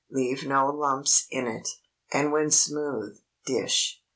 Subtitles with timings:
[0.09, 1.67] Leave no lumps in it,
[2.11, 4.01] and when smooth, dish.